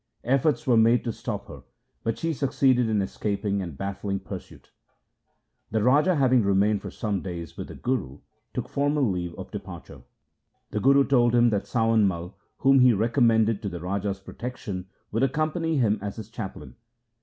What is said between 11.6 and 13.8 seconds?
Sawan Mai, whom he recommended to the